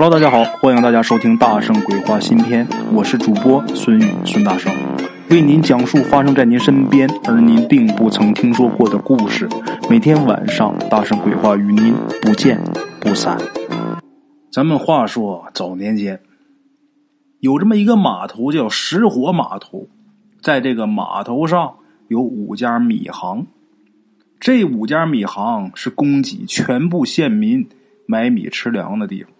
[0.00, 4.72] Hello，大家好，欢迎大家收听《大圣鬼话》新篇，我是主播孙宇孙大圣，
[5.28, 9.48] 为您讲述发生在您身边而您并不曾听说过的故事。
[9.90, 11.92] 每天晚上，《大圣鬼话》与您
[12.22, 12.62] 不见
[13.00, 13.36] 不散。
[14.52, 16.20] 咱们话说早年间，
[17.40, 19.88] 有这么一个码头叫石火码头，
[20.40, 21.74] 在这个码头上
[22.06, 23.48] 有五家米行，
[24.38, 27.68] 这五家米行是供给全部县民
[28.06, 29.32] 买米吃粮的地方。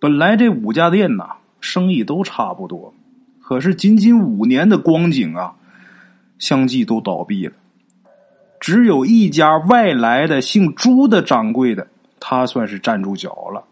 [0.00, 2.94] 本来这五家店呐，生意都差不多，
[3.40, 5.54] 可是仅仅五年的光景啊，
[6.38, 7.52] 相继都倒闭了。
[8.60, 11.86] 只有一家外来的姓朱的掌柜的，
[12.20, 13.64] 他算是站住脚了。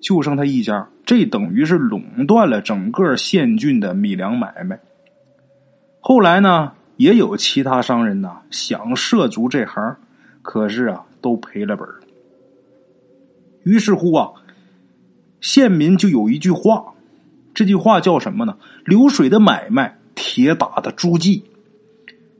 [0.00, 4.78] 就剩他一家，这等于是垄断了整个县郡的米粮买卖。
[6.00, 9.96] 后来呢，也有其他商人呐想涉足这行，
[10.42, 11.88] 可是啊，都赔了本
[13.62, 14.28] 于是乎啊，
[15.44, 16.94] 县民就有一句话，
[17.52, 18.56] 这句话叫什么呢？
[18.86, 21.44] 流水的买卖，铁打的朱记。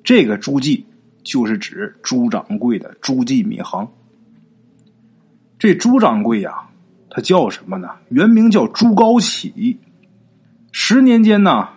[0.02, 0.86] 这个朱记
[1.22, 3.86] 就是指朱掌柜的朱记米行。
[5.58, 6.62] 这朱掌柜呀。
[7.10, 7.90] 他叫什么呢？
[8.08, 9.78] 原名叫朱高启。
[10.72, 11.68] 十年间呢，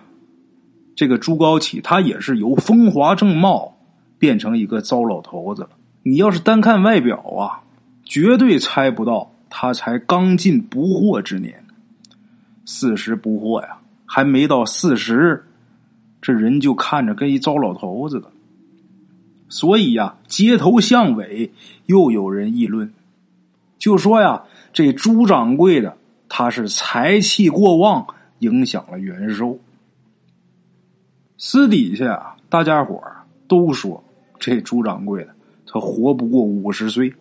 [0.95, 3.77] 这个朱高启他也是由风华正茂
[4.17, 5.69] 变成一个糟老头子了。
[6.03, 7.61] 你要是单看外表啊，
[8.03, 11.65] 绝对猜不到他才刚进不惑之年，
[12.65, 15.45] 四十不惑呀，还没到四十，
[16.21, 18.31] 这人就看着跟一糟老头子了。
[19.49, 21.51] 所以呀，街头巷尾
[21.85, 22.93] 又有人议论，
[23.77, 24.43] 就说呀。
[24.73, 25.97] 这朱掌柜的，
[26.29, 28.05] 他是财气过旺，
[28.39, 29.57] 影响了元寿。
[31.39, 33.01] 私底下啊，大家伙
[33.47, 34.03] 都说
[34.37, 35.33] 这朱掌柜的
[35.65, 37.11] 他活不过五十岁。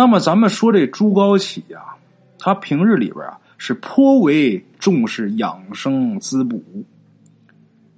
[0.00, 1.94] 那么咱们说这朱高启呀，
[2.38, 6.62] 他平日里边啊是颇为重视养生滋补，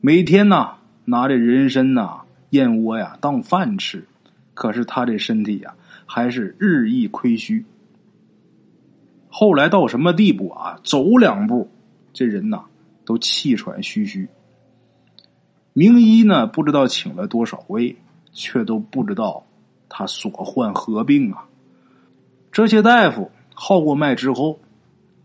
[0.00, 0.71] 每天呢
[1.04, 4.04] 拿这人参呐、燕窝呀当饭吃，
[4.53, 5.72] 可是他这身体呀。
[6.04, 7.65] 还是日益亏虚。
[9.31, 10.81] 后来到什么地步啊？
[10.82, 11.71] 走两步，
[12.12, 12.65] 这人呐
[13.05, 14.28] 都气喘吁吁。
[15.72, 17.97] 名医呢不知道请了多少位，
[18.32, 19.47] 却都不知道
[19.88, 21.47] 他所患何病啊。
[22.52, 24.60] 这些大夫号过脉之后，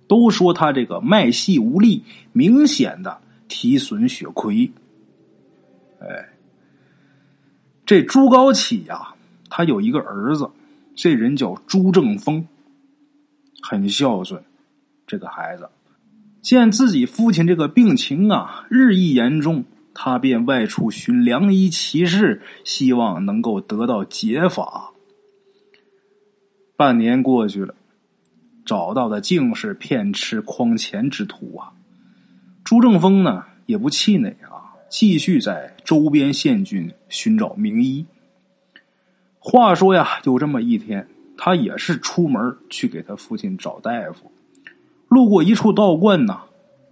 [0.08, 4.72] 都说他这个脉细无力，明显的体损血亏。
[6.00, 6.30] 哎，
[7.86, 9.14] 这朱高启呀，
[9.50, 10.50] 他有一个儿子。
[10.96, 12.48] 这人叫朱正峰，
[13.62, 14.42] 很孝顺。
[15.06, 15.70] 这个孩子
[16.42, 24.92] 见自己父亲这个病情啊日益严重，他便外出寻良医奇士，希望能够得到解法。
[26.78, 27.74] 半年过去了，
[28.64, 31.74] 找到的竟是骗吃诓钱之徒啊！
[32.64, 38.06] 朱正峰呢也不气馁啊，继续在周边县郡寻找名医。
[39.40, 44.32] 话说呀，有这么一天，他也是出门去给他父亲找大夫，
[45.08, 46.42] 路过一处道观呐，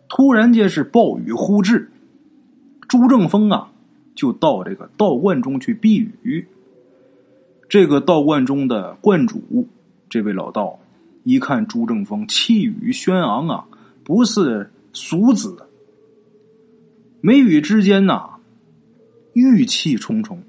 [0.09, 1.91] 突然间是暴雨忽至，
[2.87, 3.71] 朱正峰啊
[4.15, 6.47] 就到这个道观中去避雨。
[7.67, 9.67] 这个道观中的观主，
[10.15, 10.79] 这位老道
[11.25, 13.67] 一看朱正峰气宇轩昂啊，
[14.05, 15.67] 不似俗子，
[17.19, 18.29] 眉宇之间呐，
[19.33, 20.41] 玉气重重。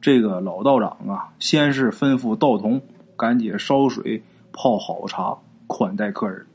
[0.00, 2.80] 这个老道长啊，先是吩咐道童
[3.18, 6.46] 赶紧烧水泡好茶款待客人。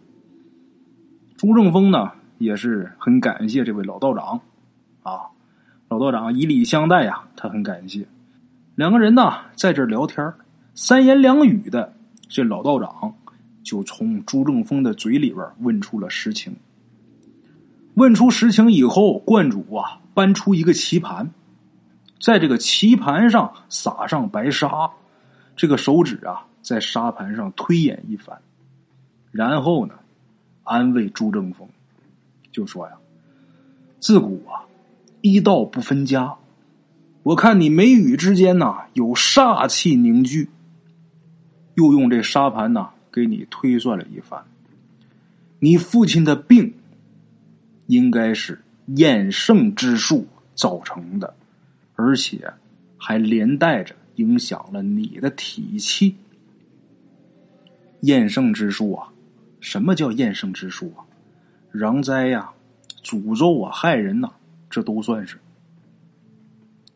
[1.38, 4.42] 朱正峰呢也是很感谢这位老道长，
[5.04, 5.30] 啊，
[5.90, 8.08] 老道长以礼相待呀，他很感谢。
[8.74, 10.34] 两个人呢在这聊天
[10.74, 11.94] 三言两语的，
[12.30, 13.14] 这老道长
[13.62, 16.56] 就从朱正峰的嘴里边问出了实情。
[17.96, 21.30] 问出实情以后，观主啊搬出一个棋盘。
[22.22, 24.92] 在这个棋盘上撒上白沙，
[25.58, 28.38] 这个手指啊在沙盘上推演一番，
[29.32, 29.96] 然后呢，
[30.64, 31.68] 安慰朱正峰，
[32.52, 32.94] 就说呀
[34.00, 34.64] ：“自古啊，
[35.20, 36.36] 医道不分家，
[37.24, 40.50] 我看你眉宇之间呐有煞气凝聚。”
[41.76, 44.44] 又用这沙盘呐给你推算了一番，
[45.60, 46.74] 你父亲的病
[47.88, 51.36] 应该是厌胜之术造成的。
[51.96, 52.52] 而且
[52.98, 56.16] 还连带着影响了你的体气。
[58.00, 59.10] 厌胜之术啊，
[59.60, 61.06] 什么叫厌胜之术啊？
[61.72, 62.50] 攘灾呀、
[63.04, 64.32] 诅咒啊、害人呐，
[64.68, 65.38] 这都算是。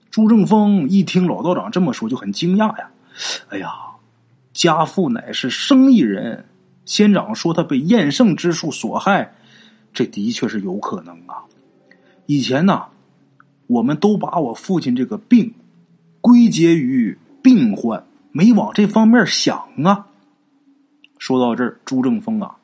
[0.09, 2.89] 朱正峰一听老道长这么说，就很惊讶呀。
[3.49, 3.69] 哎呀，
[4.55, 6.45] 家父乃是生意人，
[6.85, 9.35] 仙长说他被厌胜之术所害，
[9.93, 11.43] 这的确是有可能啊。
[12.25, 12.85] 以前呢，
[13.67, 15.53] 我们都把我父亲这个病
[16.21, 20.07] 归结于病患，没往这方面想啊。
[21.19, 22.55] 说到这儿，朱正峰啊，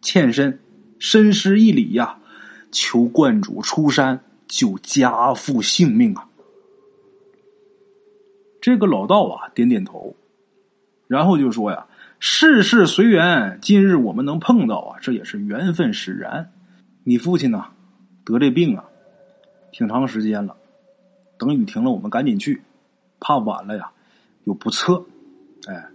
[0.00, 0.58] 欠身
[0.98, 2.18] 深施一礼呀，
[2.72, 4.18] 求观主出山
[4.48, 6.26] 救家父性命啊。
[8.62, 10.16] 这个老道啊，点点头。
[11.06, 11.86] 然后就说呀
[12.18, 16.50] ：“世事随缘，今日我们能碰到啊，这也是缘分使然。
[17.02, 17.66] 你父亲呢，
[18.24, 18.84] 得这病啊，
[19.70, 20.56] 挺长时间了。
[21.36, 22.62] 等雨停了，我们赶紧去，
[23.20, 23.90] 怕晚了呀，
[24.44, 25.04] 又不测。
[25.68, 25.88] 哎，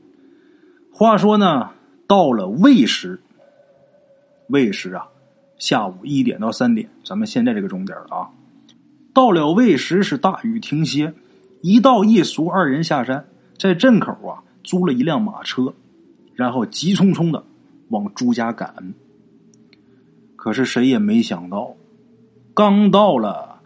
[0.94, 1.72] 话说呢，
[2.06, 3.20] 到了未时，
[4.48, 5.08] 未时啊，
[5.58, 8.30] 下午一点到三点，咱们现在这个钟点啊，
[9.14, 11.14] 到了未时是大雨停歇，
[11.62, 13.26] 一道一俗二人下山，
[13.58, 15.74] 在镇口啊。”租了一辆马车，
[16.36, 17.44] 然后急匆匆的
[17.88, 18.94] 往朱家赶。
[20.36, 21.74] 可是谁也没想到，
[22.54, 23.62] 刚到了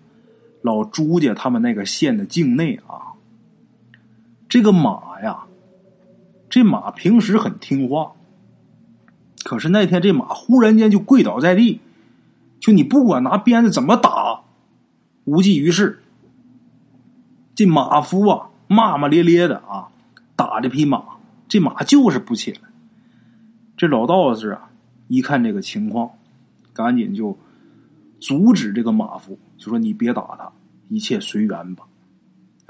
[0.62, 3.20] 老朱家他们那个县的境内啊，
[4.48, 5.44] 这个马呀，
[6.50, 8.14] 这马平时很听话，
[9.44, 11.82] 可是那天这马忽然间就跪倒在地，
[12.62, 14.44] 就你不管拿鞭子怎么打，
[15.26, 16.02] 无济于事。
[17.54, 19.90] 这马夫啊，骂骂咧咧的啊。
[20.54, 21.04] 打这匹马，
[21.48, 22.60] 这马就是不起来。
[23.76, 24.70] 这老道士啊，
[25.08, 26.12] 一看这个情况，
[26.74, 27.36] 赶紧就
[28.20, 30.52] 阻止这个马夫，就说：“你别打他，
[30.90, 31.86] 一切随缘吧。”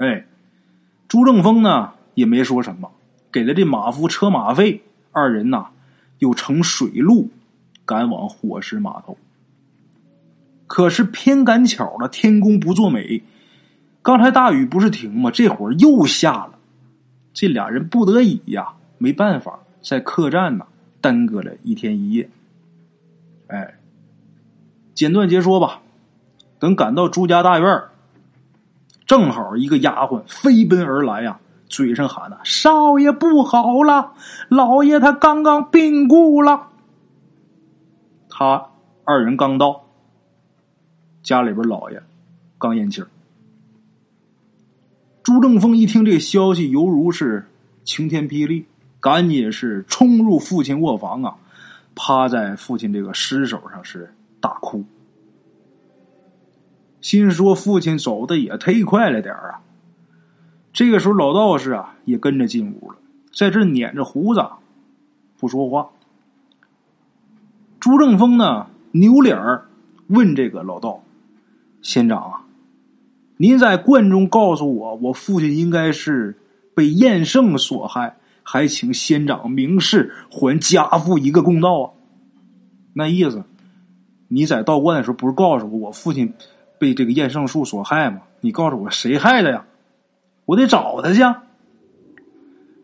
[0.00, 0.24] 哎，
[1.08, 2.90] 朱正峰呢也没说什么，
[3.30, 4.82] 给了这马夫车马费，
[5.12, 5.66] 二人呐
[6.20, 7.28] 又乘水路
[7.84, 9.18] 赶往火石码头。
[10.66, 13.22] 可是偏赶巧了，天公不作美，
[14.00, 15.30] 刚才大雨不是停吗？
[15.30, 16.53] 这会儿又下了。
[17.34, 20.66] 这俩人不得已呀，没办法，在客栈呢
[21.02, 22.30] 耽搁了一天一夜。
[23.48, 23.74] 哎，
[24.94, 25.82] 简短截说吧。
[26.60, 27.82] 等赶到朱家大院
[29.04, 31.38] 正好一个丫鬟飞奔而来呀，
[31.68, 34.14] 嘴上喊的：“少爷不好了，
[34.48, 36.68] 老爷他刚刚病故了。”
[38.30, 38.70] 他
[39.04, 39.84] 二人刚到，
[41.22, 42.02] 家里边老爷
[42.56, 43.08] 刚咽气儿。
[45.24, 47.46] 朱正峰一听这消息，犹如是
[47.82, 48.66] 晴天霹雳，
[49.00, 51.34] 赶紧是冲入父亲卧房啊，
[51.94, 54.84] 趴在父亲这个尸首上是大哭，
[57.00, 59.62] 心说父亲走的也忒快了点啊。
[60.74, 62.98] 这个时候，老道士啊也跟着进屋了，
[63.32, 64.44] 在这捻着胡子
[65.38, 65.88] 不说话。
[67.80, 69.38] 朱正峰呢，扭脸
[70.08, 71.02] 问这个老道
[71.80, 72.43] ：“仙长啊。”
[73.36, 76.36] 您在观中告诉我，我父亲应该是
[76.74, 81.90] 被燕圣所害，还请仙长明示，还家父一个公道啊！
[82.92, 83.42] 那意思，
[84.28, 86.32] 你在道观的时候不是告诉我，我父亲
[86.78, 88.20] 被这个燕圣术所害吗？
[88.40, 89.66] 你告诉我谁害的呀？
[90.44, 91.20] 我得找他去。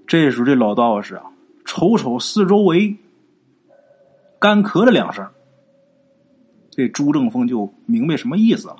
[0.06, 1.25] 这时候，这老道士啊，
[1.64, 2.97] 瞅瞅四周围，
[4.41, 5.29] 干咳了两声，
[6.70, 8.76] 这朱正峰就明白什么意思了。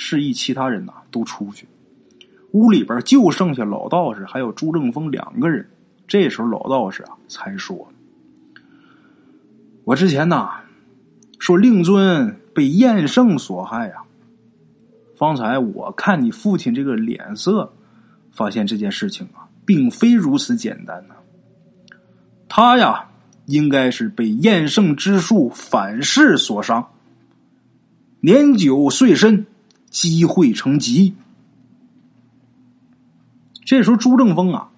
[0.00, 1.66] 示意其他人呐都出去，
[2.52, 5.68] 屋里边就剩下老道士还有朱正峰两个人。
[6.06, 7.88] 这时候老道士啊才说
[9.82, 10.60] ：“我之前呐
[11.40, 14.04] 说令尊被燕圣所害呀，
[15.16, 17.72] 方才我看你父亲这个脸色，
[18.30, 21.16] 发现这件事情啊并非如此简单呐。
[22.48, 23.10] 他呀
[23.46, 26.88] 应该是被燕圣之术反噬所伤，
[28.20, 29.44] 年久岁深。”
[29.90, 31.14] 机会成疾。
[33.64, 34.70] 这时候，朱正峰啊，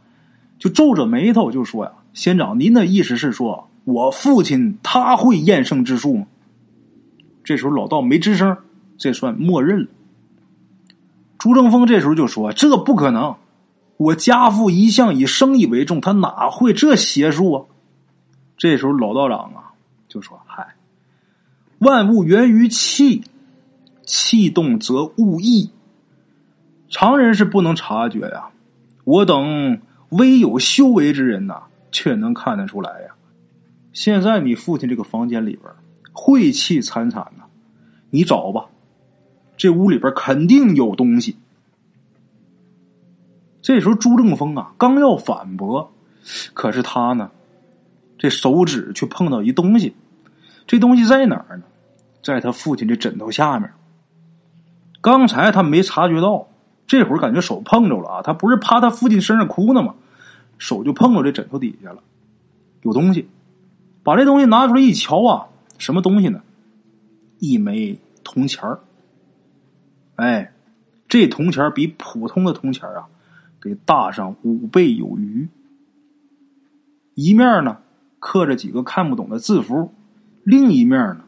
[0.59, 6.27] 就皱着眉头就说：“呀，仙长，您的意思是说我父亲他会验圣之术吗？”
[7.45, 8.57] 这时候，老道没吱声，
[8.99, 9.89] 这算默认了。
[11.39, 13.37] 朱正峰这时候就说：“这不可能，
[13.97, 17.65] 我家父一向以生意为重，他哪会这邪术啊？”
[18.59, 19.73] 这时候，老道长啊
[20.09, 20.75] 就说：“嗨，
[21.79, 23.23] 万物源于气。”
[24.13, 25.71] 气动则物异，
[26.89, 28.51] 常人是不能察觉呀。
[29.05, 31.63] 我等微有修为之人呐，
[31.93, 33.15] 却能看得出来呀。
[33.93, 35.73] 现在你父亲这个房间里边
[36.13, 37.45] 晦气惨惨呐，
[38.11, 38.67] 你找吧，
[39.57, 41.37] 这屋里边肯定有东西。
[43.63, 45.93] 这时候朱正峰啊，刚要反驳，
[46.53, 47.31] 可是他呢，
[48.19, 49.95] 这手指却碰到一东西，
[50.67, 51.63] 这东西在哪儿呢？
[52.25, 53.71] 在他父亲这枕头下面。
[55.01, 56.49] 刚才他没察觉到，
[56.87, 58.23] 这会儿感觉手碰着了啊！
[58.23, 59.95] 他不是趴他父亲身上哭呢吗？
[60.59, 62.03] 手就碰到这枕头底下了，
[62.83, 63.29] 有东西。
[64.03, 66.43] 把这东西拿出来一瞧啊，什么东西呢？
[67.39, 68.81] 一枚铜钱儿。
[70.17, 70.53] 哎，
[71.09, 73.09] 这铜钱儿比普通的铜钱儿啊，
[73.61, 75.49] 给大上五倍有余。
[77.15, 77.79] 一面呢
[78.19, 79.95] 刻着几个看不懂的字符，
[80.45, 81.25] 另一面呢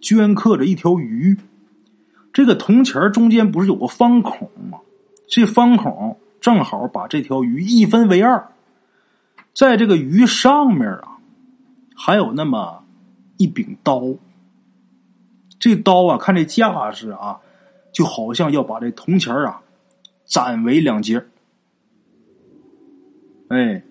[0.00, 1.36] 镌刻着一条鱼。
[2.32, 4.78] 这个铜钱中间不是有个方孔吗？
[5.28, 8.52] 这方孔正好把这条鱼一分为二，
[9.54, 11.18] 在这个鱼上面啊。
[12.02, 12.82] 还有那么
[13.36, 14.02] 一柄刀，
[15.58, 17.38] 这刀啊，看这架势啊，
[17.92, 19.60] 就好像要把这铜钱啊
[20.24, 21.26] 斩为两截。
[23.48, 23.82] 哎，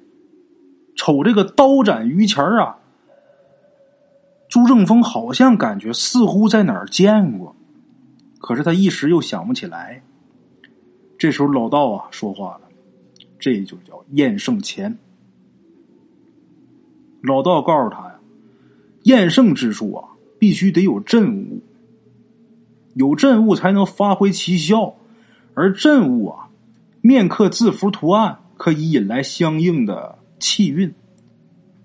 [0.95, 2.77] 瞅这个刀斩鱼钱啊，
[4.49, 7.55] 朱正峰好像感觉似乎在哪儿见过，
[8.39, 10.01] 可是他一时又想不起来。
[11.17, 12.61] 这时候老道啊说话了，
[13.37, 14.97] 这就叫验圣钱。
[17.21, 18.19] 老道告诉他呀，
[19.03, 21.61] 验圣之术啊，必须得有镇物，
[22.93, 24.95] 有镇物才能发挥奇效，
[25.53, 26.47] 而镇物啊，
[27.01, 30.93] 面刻字符图案，可以引来相应的气运。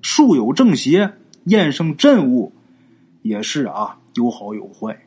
[0.00, 1.14] 术有正邪，
[1.46, 2.52] 验圣镇物
[3.22, 5.03] 也是啊，有好有坏。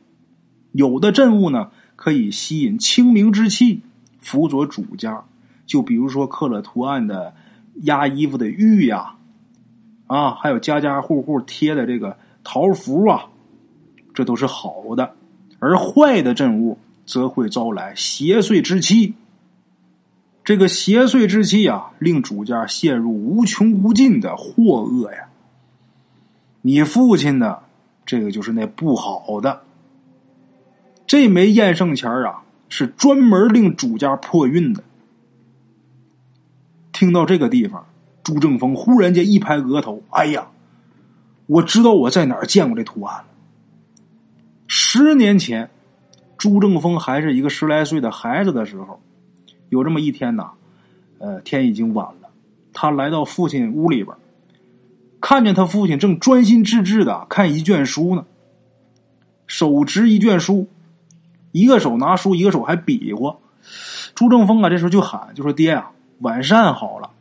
[0.71, 3.81] 有的镇物呢，可以吸引清明之气，
[4.19, 5.24] 辅佐主家。
[5.65, 7.33] 就比如说刻了图案的
[7.83, 9.15] 压衣服的玉呀。
[10.07, 13.25] 啊，还有家家户户贴的这个桃符啊，
[14.13, 15.05] 这都是好的；
[15.59, 19.15] 而坏的镇物则会招来邪祟之气。
[20.45, 25.27] 这个邪祟之气啊，令主家陷入无穷无尽的祸恶呀。
[26.62, 27.63] 你父亲的
[28.05, 29.63] 这个就是那不好的，
[31.08, 34.84] 这枚验圣钱啊，是专门令主家破运的。
[36.92, 37.84] 听到这个地方。
[38.24, 40.50] 朱正峰忽然间一拍额头：“哎呀，
[41.46, 43.26] 我知道我在哪儿见过这图案了。
[44.68, 45.70] 十年前，
[46.38, 49.00] 朱正峰还是一个十来岁的孩子的时候，
[49.70, 50.52] 有这么一天呐，
[51.20, 52.28] 呃，天已经晚了，
[52.74, 54.14] 他来到父亲屋里边，
[55.22, 58.26] 看见他父亲正专心致志的看一卷书呢，
[59.46, 60.68] 手执一卷书，
[61.51, 63.36] 一个手拿书，一个手还比划。
[64.16, 65.89] 朱正峰啊，这时候就喊，就说：‘爹呀，
[66.20, 67.12] 晚膳好了。’”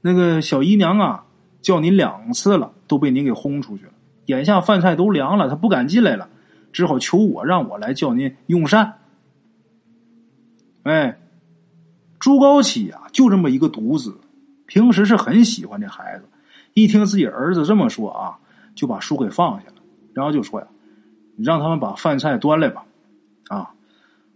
[0.00, 1.24] 那个小姨娘啊，
[1.60, 3.92] 叫您两次了，都被您给轰出去了。
[4.26, 6.28] 眼下饭菜都凉了，她不敢进来了，
[6.72, 8.94] 只好求我让我来叫您用膳。
[10.84, 11.18] 哎，
[12.18, 14.18] 朱高启啊，就这么一个独子，
[14.66, 16.24] 平时是很喜欢这孩子。
[16.74, 18.38] 一听自己儿子这么说啊，
[18.74, 19.82] 就把书给放下了，
[20.12, 20.66] 然后就说呀
[21.36, 22.84] ：“你让他们把饭菜端来吧。”
[23.48, 23.74] 啊，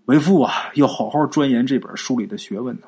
[0.06, 2.86] 为父啊，要好好钻研这本书里的学问呢。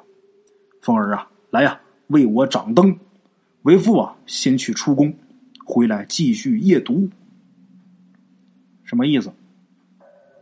[0.80, 1.80] 凤儿啊，来呀！
[2.08, 2.98] 为我掌灯，
[3.62, 5.14] 为父啊，先去出宫，
[5.64, 7.08] 回来继续夜读。
[8.84, 9.32] 什么意思？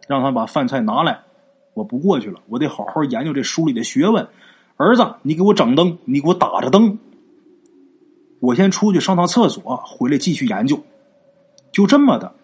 [0.08, 1.20] 让他把饭菜拿来，
[1.74, 4.26] 我不过去了，我得好好研究这书里的学问。
[4.76, 6.98] 儿子，你给我掌灯，你给我打着灯。
[8.40, 10.82] 我先出去上趟厕所，回来继续研究。
[11.70, 12.34] 就这么的，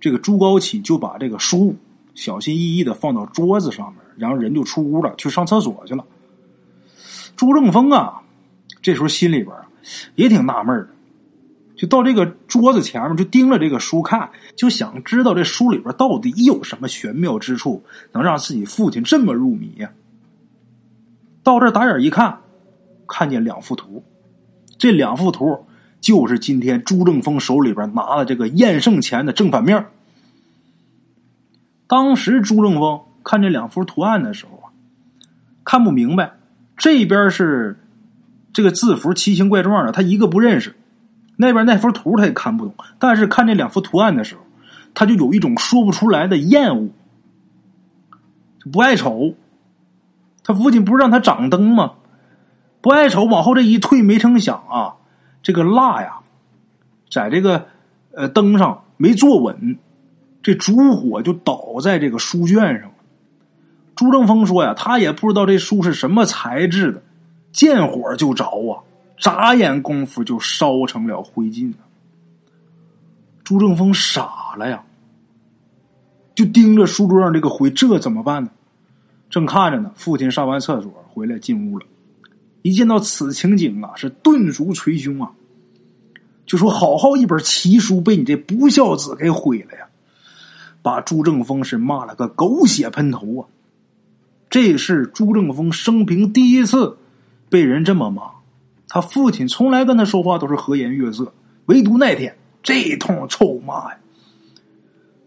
[0.00, 1.76] 这个朱高启就把这个书
[2.14, 6.04] 小心翼翼的放到桌子上面，然后人就出屋了，去上厕所去了。
[7.36, 8.22] 朱正峰啊，
[8.80, 9.54] 这时候心里边
[10.14, 10.88] 也挺纳闷的，
[11.74, 19.90] 就到这个桌子前面就盯着这个书看，就想知道这书里边到底有什么玄妙之处，能让自己父亲这么入迷呀？
[21.42, 22.38] 到这打眼一看，
[23.08, 24.04] 看见两幅图，
[24.78, 25.66] 这两幅图
[26.00, 29.84] 就是今天朱正峰手里边拿的这个验圣钱的正反面。
[31.86, 34.72] 当时朱正峰看这两幅图案的时候啊，
[35.64, 36.32] 看不明白。
[36.76, 37.78] 这边是
[38.52, 40.72] 这个字符奇形怪状的，他一个不认识；
[41.36, 42.74] 那边那幅图他也看不懂。
[42.98, 44.40] 但是看这两幅图案的时候，
[44.92, 46.90] 他就有一种说不出来的厌恶，
[48.72, 49.34] 不爱瞅。
[50.42, 51.92] 他父亲不是让他掌灯吗？
[52.80, 54.96] 不爱瞅，往后这一退，没成想啊，
[55.42, 56.18] 这个蜡呀，
[57.10, 57.66] 在这个
[58.12, 59.78] 呃灯上没坐稳，
[60.44, 62.94] 这烛火就倒在这个书卷上了。
[63.96, 67.02] 朱正峰说呀，他也不知道这书是什么材质的，
[67.50, 68.84] 见火就着啊，
[69.16, 71.78] 眨眼功夫就烧成了灰烬了
[73.42, 74.84] 朱正峰傻了呀，
[76.34, 78.50] 就盯着书桌上这个灰，这怎么办呢？
[79.30, 81.86] 正看着呢，父亲上完厕所回来进屋了，
[82.60, 85.30] 一见到此情景啊，是顿足捶胸啊，
[86.44, 89.86] 就说：“好好一本奇书被你这不孝子给毁了呀！”
[90.84, 93.48] 把朱正峰是骂了个狗血喷头啊！
[94.50, 96.98] 这是朱正峰生平第一次
[97.48, 98.32] 被人这么骂，
[98.86, 101.32] 他父亲从来跟他说话都是和颜悦色，
[101.64, 103.98] 唯独那天这通臭骂呀！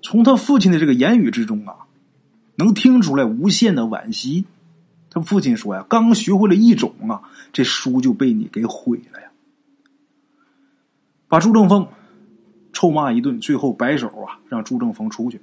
[0.03, 1.87] 从他父亲的这个言语之中啊，
[2.57, 4.45] 能听出来无限的惋惜。
[5.09, 9.29] 他父亲说呀：“刚学会了一种啊，这书就被你给毁了呀！”
[11.27, 11.87] 把朱正峰
[12.77, 15.41] 臭骂一顿，最后摆手啊，让朱正峰出去，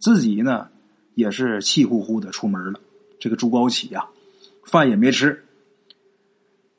[0.00, 0.66] 自己呢
[1.14, 2.80] 也是气呼呼的出门了。
[3.20, 4.04] 这个朱高启呀，
[4.64, 5.44] 饭也没吃。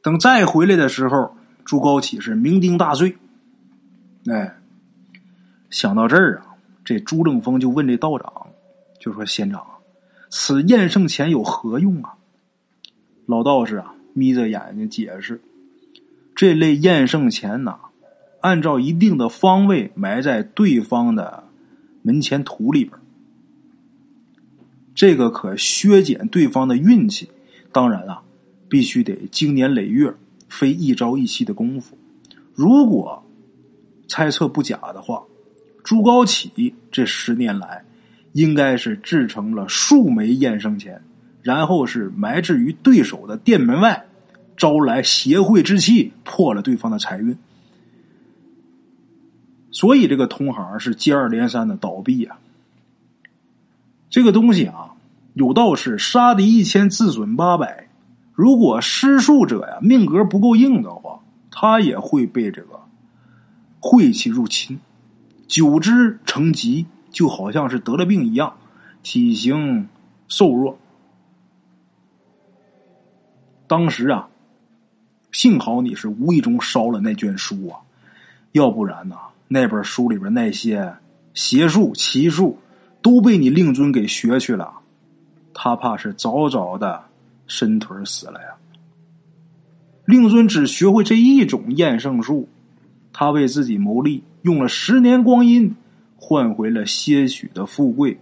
[0.02, 1.34] 等再回来的时候，
[1.64, 3.16] 朱高启是酩酊大醉。
[4.26, 4.58] 哎，
[5.70, 6.48] 想到这儿啊，
[6.84, 8.48] 这朱正峰就问这道长，
[9.00, 9.66] 就说：“县长，
[10.30, 12.16] 此验圣钱有何用啊？”
[13.26, 15.40] 老道士啊，眯着眼睛解释
[16.36, 17.80] ：“这类验圣钱呐，
[18.44, 21.46] 按照一定的方位埋在对方的
[22.02, 23.00] 门前土里边，
[24.94, 27.30] 这个可削减对方的运气。
[27.72, 28.22] 当然啊，
[28.68, 30.14] 必须得经年累月，
[30.50, 31.98] 非一朝一夕的功夫。
[32.54, 33.24] 如果
[34.10, 35.24] 猜测不假的话，
[35.82, 37.86] 朱高启这十年来，
[38.34, 41.02] 应该是制成了数枚验生钱。”
[41.42, 44.06] 然后是埋置于对手的店门外，
[44.58, 47.38] 招来邪秽之气，破了对方的财运。
[49.74, 52.40] 所以这个同行是接二连三的倒闭啊。
[54.10, 54.94] 这个东西啊，
[55.34, 57.90] 有道是杀敌一千，自损八百。
[58.34, 61.20] 如果施术者呀命格不够硬的话，
[61.52, 62.80] 他也会被这个
[63.80, 64.80] 晦气入侵，
[65.48, 68.56] 久之成疾，就好像是得了病一样，
[69.02, 69.90] 体型
[70.28, 70.78] 瘦弱。
[73.68, 74.30] 当时啊，
[75.32, 77.82] 幸好你是无意中烧了那卷书啊，
[78.52, 79.16] 要不然呢，
[79.54, 80.92] 那本书里边那些
[81.36, 82.58] 邪术奇术
[83.04, 84.80] 都被你令尊给学去了，
[85.54, 87.04] 他怕是早早的
[87.46, 88.48] 伸腿死了呀。
[90.06, 92.50] 令尊只学会这一种验圣术，
[93.14, 95.76] 他为自己谋利，用了十年光阴
[96.16, 98.18] 换回了些许的富贵，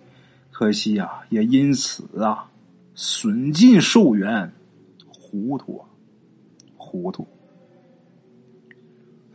[0.52, 2.50] 可惜呀，也因此啊，
[2.94, 4.52] 损尽寿元。
[5.08, 5.88] 糊涂啊，
[6.76, 7.26] 糊涂！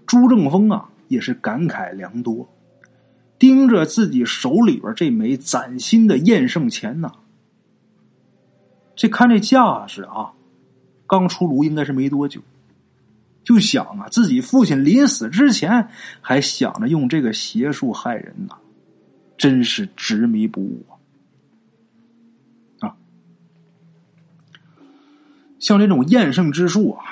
[0.07, 2.49] 朱正峰啊，也是感慨良多，
[3.39, 7.13] 盯着自己手里边这枚崭新的验圣钱呐。
[8.95, 10.33] 这看这架势啊，
[11.07, 12.41] 刚出炉应该是没多久，
[13.45, 15.89] 就想啊，自己父亲临死之前
[16.21, 18.57] 还想着用这个邪术害人呢，
[19.37, 20.85] 真是执迷不悟
[22.81, 22.97] 啊。
[25.59, 27.05] 像这种验圣之术啊，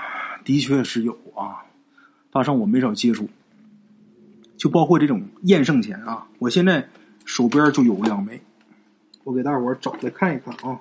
[0.45, 1.65] 的确是有啊。
[2.31, 3.29] 大圣我没少接触，
[4.65, 6.27] 就包括这种验圣钱啊。
[6.39, 6.89] 我现在
[7.27, 8.41] 手边就有两枚，
[9.23, 10.81] 我给大伙找来看一看啊。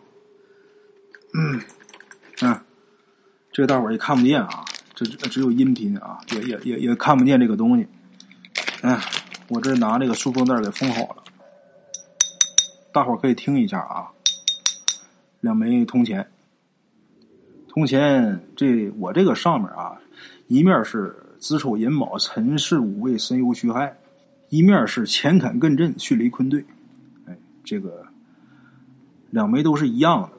[1.34, 2.64] 嗯，啊，
[3.52, 4.64] 这个大伙也看不见啊，
[4.96, 7.86] 这只有音频啊，也也也也看不见这个东西。
[8.84, 8.98] 嗯，
[9.50, 11.24] 我这拿这个塑封袋给封好了，
[12.94, 14.08] 大伙可以听一下啊。
[15.42, 16.32] 两枚铜钱。
[17.68, 20.00] 铜钱，这我这个上面啊，
[20.48, 23.98] 一面是子丑寅卯辰巳午未申酉戌亥，
[24.48, 26.64] 一面是乾坎艮震巽离坤兑，
[27.26, 28.06] 哎，这个
[29.30, 30.30] 两枚都是一样的。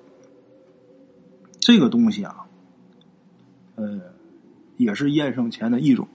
[1.61, 2.47] 这个东西啊，
[3.75, 4.01] 呃，
[4.79, 6.09] 也是验圣钱的一种，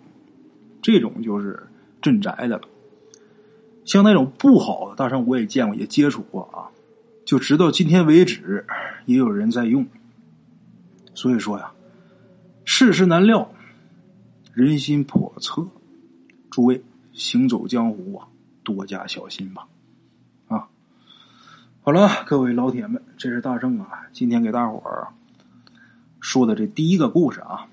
[0.82, 1.68] 这种就是
[2.02, 2.62] 镇宅的了。
[3.86, 6.66] 像那种不好的，大圣我也见过，也接触过啊，
[7.26, 8.66] 就直到今天为止，
[9.06, 9.86] 也有人在用。
[11.14, 11.74] 所以说呀，
[12.66, 13.52] 世事难料，
[14.60, 15.70] 人心叵测，
[16.50, 18.28] 诸位行走江湖啊，
[18.62, 19.70] 多加小心吧。
[20.50, 20.68] 啊，
[21.82, 25.14] 好了，各位老铁们，这是大圣啊，今天给大伙儿
[26.20, 27.68] 说的这第一个故事啊。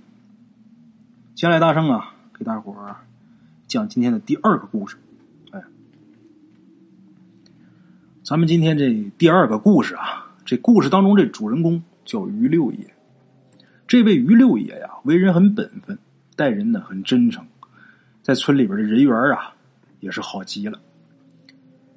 [1.35, 2.99] 接下来大圣啊，给大伙儿
[3.66, 4.96] 讲今天的第二个故事。
[5.51, 5.64] 哎，
[8.22, 12.94] 咱们今天这第二个故事啊，这故事当中这主人公叫于六爷。
[13.88, 15.99] 这位于六爷呀，为人很本分，
[16.37, 17.44] 待人呢很真诚，
[18.22, 19.55] 在村里边的人缘啊
[20.01, 20.79] 也是好极了。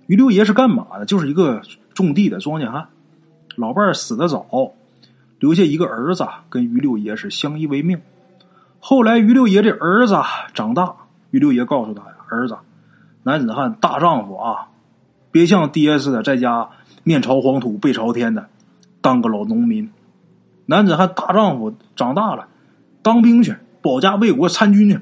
[0.07, 1.05] 于六爷是干嘛的？
[1.05, 1.61] 就是一个
[1.93, 2.87] 种地的庄稼汉，
[3.55, 4.73] 老伴死的早，
[5.37, 8.01] 留下一个儿子跟于六爷是相依为命。
[8.79, 10.15] 后来于六爷这儿子
[10.53, 10.95] 长大，
[11.31, 12.57] 于六爷告诉他呀：“儿子，
[13.23, 14.69] 男子汉大丈夫啊，
[15.31, 16.69] 别像爹似的在家
[17.03, 18.47] 面朝黄土背朝天的，
[19.01, 19.91] 当个老农民。”
[20.65, 22.47] 男子汉大丈夫长大了，
[23.01, 24.99] 当兵去，保家卫国，参军去。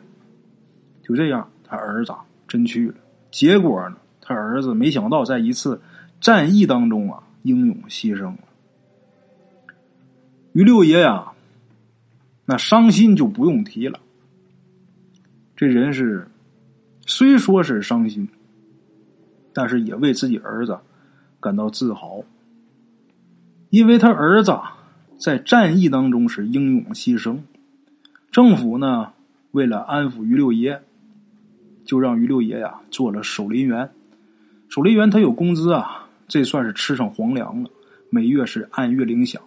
[1.03, 2.13] 就这样，他儿子
[2.47, 2.95] 真去了。
[3.31, 5.79] 结果呢，他儿子没想到在一次
[6.19, 8.39] 战役当中啊，英勇牺牲了。
[10.53, 11.31] 于六爷呀，
[12.45, 13.99] 那伤心就不用提了。
[15.55, 16.27] 这人是
[17.05, 18.27] 虽说是伤心，
[19.53, 20.77] 但是也为自己儿子
[21.39, 22.21] 感到自豪，
[23.69, 24.57] 因为他儿子
[25.17, 27.39] 在战役当中是英勇牺牲，
[28.31, 29.13] 政府呢
[29.51, 30.81] 为了安抚于六爷，
[31.85, 33.89] 就让于六爷呀做了守林员。
[34.69, 37.69] 守林员他有工资啊，这算是吃上皇粮了，
[38.09, 39.37] 每月是按月领饷。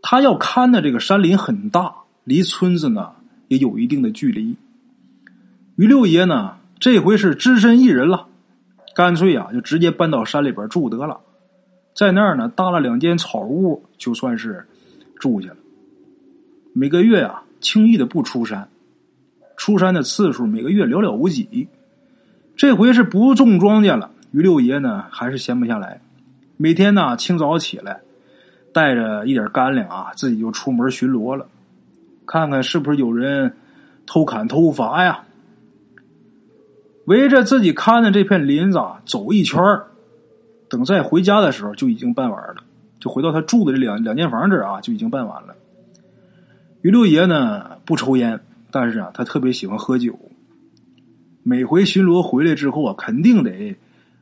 [0.00, 3.12] 他要看的这个山林很大，离村子呢。
[3.48, 4.56] 也有一定的距离。
[5.76, 8.28] 于六爷呢，这回是只身一人了，
[8.96, 11.20] 干脆啊，就直接搬到山里边住得了，
[11.94, 14.66] 在那儿呢搭了两间草屋，就算是
[15.16, 15.56] 住下了。
[16.74, 18.68] 每个月啊，轻易的不出山，
[19.56, 21.68] 出山的次数每个月寥寥无几。
[22.56, 26.00] 这回是不种庄稼了，于六爷呢还是闲不下来，
[26.56, 28.00] 每天呢清早起来，
[28.72, 31.46] 带着一点干粮啊，自己就出门巡逻了。
[32.26, 33.54] 看看是不是有人
[34.06, 35.24] 偷砍偷伐呀？
[37.04, 39.60] 围着自己看的这片林子啊走一圈
[40.68, 42.64] 等再回家的时候就已经办完了。
[43.00, 45.56] 就回到他住的这两两间房这儿啊，就已经办完了。
[46.82, 48.40] 于六爷呢不抽烟，
[48.70, 50.18] 但是啊，他特别喜欢喝酒。
[51.44, 53.76] 每回巡逻回来之后啊，肯定得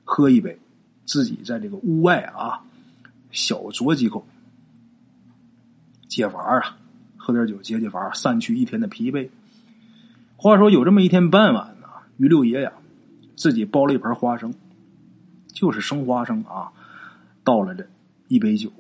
[0.05, 0.59] 喝一杯，
[1.07, 2.63] 自己在这个屋外啊
[3.31, 4.27] 小酌几口
[6.09, 6.77] 解乏啊。
[7.17, 9.29] 喝点酒解解乏，散去一天的疲惫。
[10.37, 12.73] 话说有这么一天傍晚呢，于六爷呀，
[13.37, 14.53] 自己包了一盘花生，
[15.53, 16.73] 就是生花生啊，
[17.45, 17.87] 倒了这
[18.29, 18.71] 一杯酒，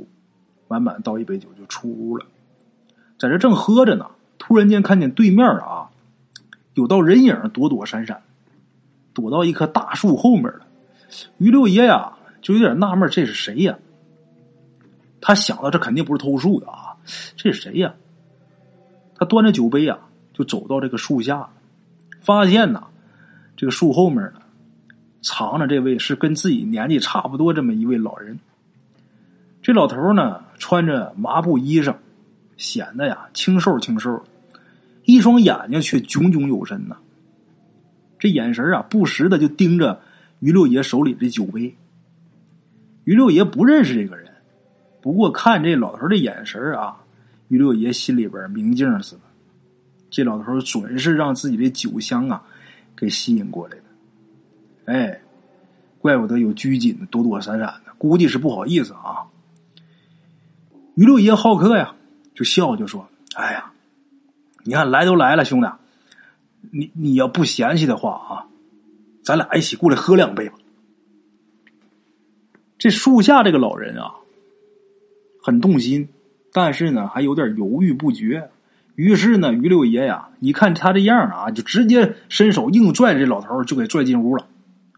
[0.68, 2.26] 满满倒一杯酒就出屋了。
[3.20, 4.06] 在这正喝着呢，
[4.38, 5.90] 突然间看见对面啊，
[6.72, 8.22] 有道人影躲躲闪闪，
[9.12, 10.60] 躲到一棵大树后面了。
[11.36, 13.76] 于六爷呀，就有点纳闷，这是谁呀？
[15.20, 16.96] 他想到这肯定不是偷树的啊，
[17.36, 17.92] 这是谁呀？
[19.16, 19.98] 他端着酒杯啊，
[20.32, 21.50] 就走到这个树下，
[22.20, 22.84] 发现呐，
[23.54, 24.40] 这个树后面呢，
[25.20, 28.38] 藏着这位是跟自己年纪差不多这么一位老人。
[29.60, 31.96] 这老头呢，穿着麻布衣裳，
[32.60, 34.22] 显得呀清瘦清瘦，
[35.04, 36.98] 一双眼睛却炯炯有神呐。
[38.18, 40.02] 这眼神啊，不时的就盯着
[40.40, 41.74] 于六爷手里的酒杯。
[43.04, 44.30] 于六爷不认识这个人，
[45.00, 46.98] 不过看这老头的眼神啊。
[47.48, 49.22] 于六爷心里边明镜似的，
[50.10, 52.44] 这老头准是让自己的酒香啊
[52.94, 53.82] 给吸引过来的。
[54.92, 55.20] 哎，
[55.98, 59.26] 怪不得有拘谨的躲躲闪闪的，估计是不好意思啊。
[60.94, 61.94] 于六爷好客呀，
[62.40, 63.70] 就笑就说：“哎呀，
[64.64, 65.68] 你看来都来了，兄弟，
[66.70, 68.46] 你你要不嫌弃的话啊，
[69.22, 70.54] 咱俩一起过来喝两杯吧。”
[72.80, 74.14] 这树下这个老人啊，
[75.42, 76.08] 很动心。
[76.50, 78.48] 但是呢，还有点犹豫不决。
[78.94, 84.46] 于是呢，于六爷呀，一看他这样啊，就直接伸手硬拽这老头就给拽进屋了。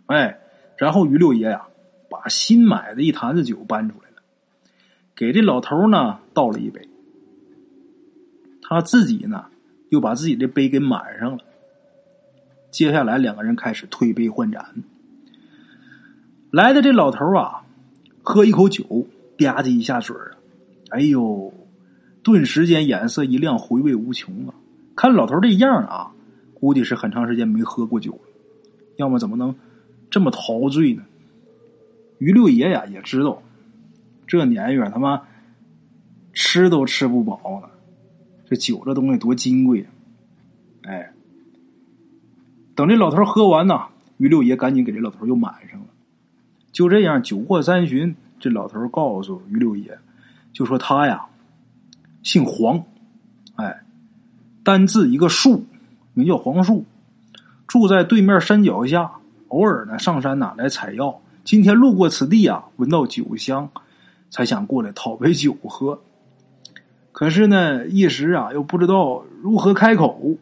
[0.07, 0.39] 哎，
[0.77, 1.67] 然后于六爷呀，
[2.09, 4.23] 把新买的一坛子酒搬出来了，
[5.17, 6.89] 给这老头呢倒了一杯。
[8.73, 9.47] 他自己呢，
[9.91, 11.45] 又把自己的杯给满上了。
[12.71, 14.65] 接下来，两个人开始推杯换盏。
[16.51, 17.65] 来的这老头啊，
[18.23, 18.85] 喝一口酒，
[19.39, 20.17] 吧唧一下嘴。
[20.91, 21.53] 哎呦！
[22.23, 24.55] 顿时间眼色一亮，回味无穷啊！
[24.95, 26.13] 看老头这样啊，
[26.55, 28.21] 估计是很长时间没喝过酒了，
[28.95, 29.57] 要么怎么能
[30.09, 31.03] 这么陶醉呢？
[32.19, 33.43] 于六爷呀也知道，
[34.25, 35.23] 这年月他妈
[36.33, 37.69] 吃都吃不饱了，
[38.53, 39.89] 这酒这东西多金贵啊！
[40.83, 41.11] 哎，
[42.75, 43.81] 等这老头喝完呢，
[44.19, 45.87] 于六爷赶紧给这老头又满上了。
[46.71, 49.99] 就这样，酒过三巡，这老头告诉于六爷。
[50.53, 51.25] 就说他呀，
[52.23, 52.85] 姓黄，
[53.55, 53.85] 哎，
[54.63, 55.65] 单字一个树，
[56.13, 56.85] 名叫黄树，
[57.67, 59.13] 住在对面山脚下，
[59.49, 61.23] 偶尔呢上山呐来采药。
[61.43, 63.71] 今天路过此地啊，闻到酒香，
[64.29, 66.03] 才想过来讨杯酒喝。
[67.23, 70.37] 可是呢，一时啊又不知道如何开口。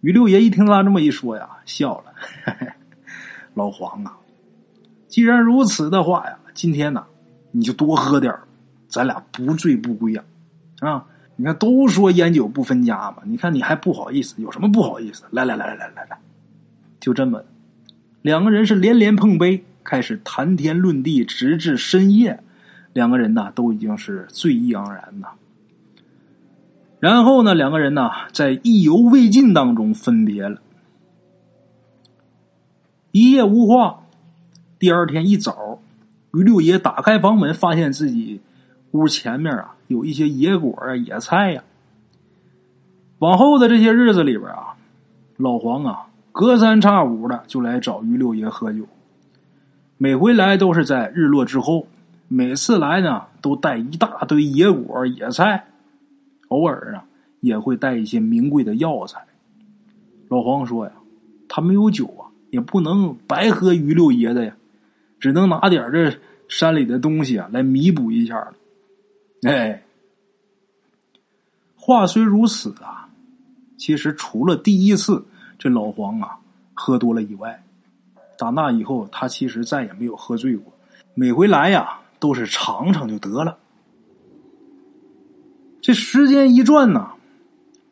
[0.00, 2.66] 于六爷一听他这么一说呀，笑了，嘿嘿
[3.52, 4.16] 老黄啊，
[5.06, 7.04] 既然如此的话呀，今天呢
[7.50, 8.34] 你就多喝点。
[8.88, 10.24] 咱俩不醉不归呀，
[10.80, 11.04] 啊！
[11.36, 15.24] 你看都说烟酒不分家嘛，你看你还不好意思，有什么不好意思？
[15.30, 16.18] 来来来来来来来，
[17.00, 17.44] 就这么，
[18.22, 22.42] 两个人是连连碰杯，开始谈天论地，直至深夜。
[22.94, 25.28] 两个人呢都已经是醉意盎然呐。
[27.00, 30.60] 然后呢，两个人呢在意犹未尽当中分别了。
[33.10, 34.02] 一夜无话，
[34.78, 35.80] 第二天一早，
[36.32, 38.40] 于六爷打开房门，发现自己。
[38.92, 41.62] 屋前面啊，有一些野果啊、野菜呀。
[43.20, 44.74] 往后的这些日子里边啊，
[45.36, 48.84] 老黄啊，隔三差五的就来找于六爷喝酒，
[49.96, 51.86] 每回来都是在日落之后，
[52.26, 55.66] 每次来呢都带一大堆野果野菜，
[56.50, 57.04] 偶尔啊
[57.40, 59.26] 也会带一些名贵的药材。
[60.28, 60.92] 老黄说呀，
[61.48, 64.54] 他没有酒啊，也不能白喝于六爷的呀，
[65.18, 66.16] 只能拿点这
[66.48, 68.54] 山里的东西啊来弥补一下了。
[69.42, 69.82] 哎，
[71.74, 73.08] 话虽如此啊，
[73.76, 75.24] 其实除了第一次
[75.58, 76.38] 这老黄啊
[76.74, 77.62] 喝多了以外，
[78.38, 80.72] 打那以后他其实再也没有喝醉过。
[81.14, 83.58] 每回来呀都是尝尝就得了。
[85.80, 87.12] 这时间一转呐，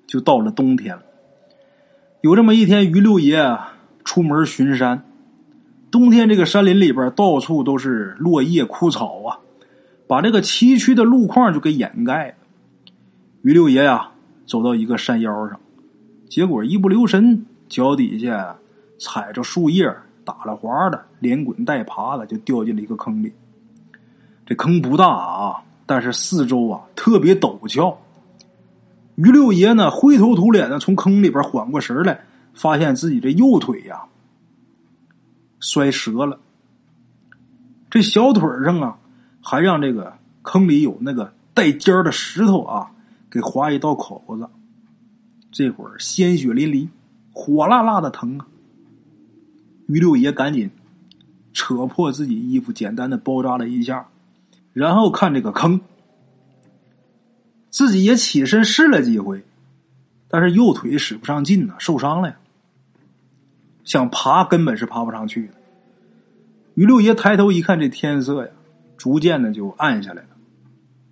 [0.06, 1.02] 就到了冬天了。
[2.20, 3.58] 有这么一天，于六爷
[4.04, 5.04] 出门巡山。
[5.90, 9.38] 冬天这个山林里边到处都是落叶枯草啊，
[10.06, 12.34] 把这个崎岖的路况就给掩盖了。
[13.40, 14.10] 于六爷呀，
[14.44, 15.58] 走到一个山腰上，
[16.28, 18.58] 结果一不留神，脚底下
[18.98, 19.90] 踩着树叶，
[20.24, 23.32] 打了滑的，连滚带爬的就掉进了一个坑里。
[24.44, 27.98] 这坑不大啊，但是四周啊特别陡峭。
[29.14, 32.20] 于六爷呢，灰头土脸的从坑里边缓过神来，
[32.52, 34.02] 发现自己这右腿呀
[35.58, 36.38] 摔折了，
[37.88, 38.98] 这小腿上啊
[39.42, 42.92] 还让这个坑里有那个带尖的石头啊
[43.30, 44.48] 给划一道口子，
[45.50, 46.88] 这会儿鲜血淋漓，
[47.32, 48.46] 火辣辣的疼啊！
[49.86, 50.70] 于六爷赶紧
[51.52, 54.06] 扯破自己衣服，简单的包扎了一下，
[54.78, 55.80] 然后看这个坑。
[57.68, 59.42] 自己也起身试了几回，
[60.28, 62.36] 但是右腿使不上劲呢，受伤了呀。
[63.82, 65.54] 想爬根本是爬不上去的。
[66.74, 68.52] 于六爷抬头一看，这天色呀，
[68.96, 70.28] 逐渐的就暗下来了，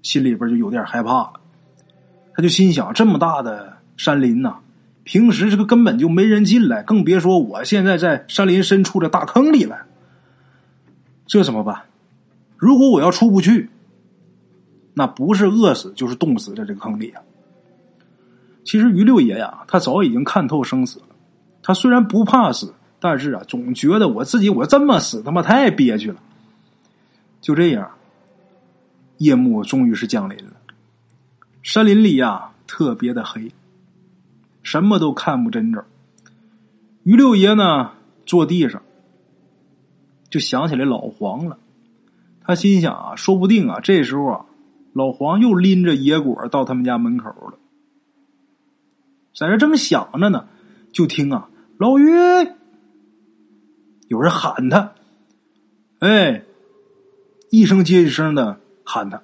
[0.00, 1.32] 心里边就有点害怕了。
[2.34, 4.58] 他就心想：这么大的山林呐，
[5.02, 9.86] 平时这个根本就没人进来，更别说我现在在山林深处的大坑里了。
[11.26, 11.82] 这怎么办？
[12.56, 13.70] 如果我要出不去？
[14.98, 17.20] 那不是饿死就是冻死在这个坑里啊！
[18.64, 21.06] 其实于六爷呀，他早已经看透生死了。
[21.62, 26.22] 他虽然不怕死，但是啊，总觉得我自己我这么死他妈太憋屈了。
[27.42, 27.90] 就这样，
[29.18, 30.54] 夜幕终于是降临了。
[31.62, 33.52] 山林里呀，特别的黑，
[34.62, 35.84] 什么都看不真着。
[37.02, 37.92] 于六爷呢，
[38.24, 38.82] 坐地上，
[40.30, 41.58] 就想起来老黄了。
[42.46, 44.46] 他心想啊，说不定啊，这时候啊。
[44.92, 47.58] 老黄又拎着野果到他们家门口了，
[49.38, 50.48] 在这正想着呢，
[50.90, 52.08] 就听啊，老于
[54.08, 54.94] 有人喊他，
[55.98, 56.44] 哎，
[57.50, 59.20] 一声接一声的喊他。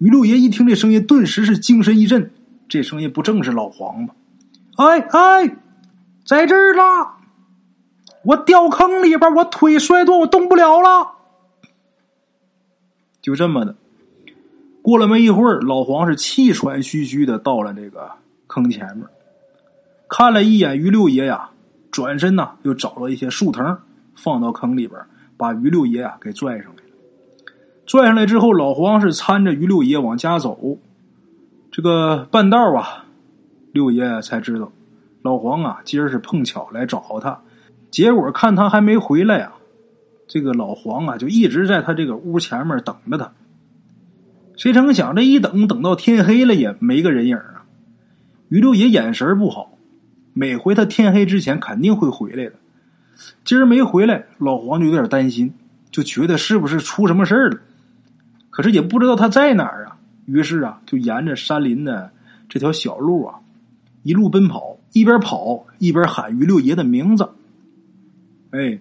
[0.00, 2.32] 于六爷一听这声音，顿时是精神一振，
[2.68, 4.08] 这声音不正是老黄吗？
[4.76, 5.56] 哎哎，
[6.26, 7.18] 在这儿啦！
[8.24, 11.21] 我掉坑里边，我腿摔断，我动不了了。
[13.22, 13.74] 就这么的。
[14.82, 18.10] 过了没一会儿，老黄是气喘吁吁的到了这个
[18.48, 19.06] 坑前面，
[20.08, 21.50] 看了一眼于六爷呀，
[21.90, 23.78] 转身呢又找了一些树藤
[24.16, 25.00] 放到坑里边，
[25.36, 27.52] 把于六爷啊给拽上来了。
[27.86, 30.78] 拽上来之后，老黄是搀着于六爷往家走。
[31.70, 33.04] 这个半道啊，
[33.72, 34.72] 六爷才知道
[35.22, 37.40] 老黄啊今儿是碰巧来找他，
[37.90, 39.52] 结果看他还没回来呀，
[40.26, 43.32] 这个老黄啊就一直在他这个屋前面等着他。
[44.56, 47.64] 谁成想，这一等等到天黑了也没个人影啊！
[48.48, 49.78] 于六爷眼神不好，
[50.34, 52.52] 每回他天黑之前肯定会回来的。
[53.44, 55.54] 今儿没回来，老黄就有点担心，
[55.90, 57.58] 就觉得是不是出什么事儿了？
[58.50, 59.96] 可是也不知道他在哪儿啊。
[60.26, 62.12] 于是啊，就沿着山林的
[62.48, 63.40] 这条小路啊，
[64.02, 67.28] 一路奔跑，一边跑一边喊于六爷的名字。
[68.50, 68.78] 哎，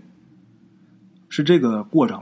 [1.31, 2.21] 是这个过程。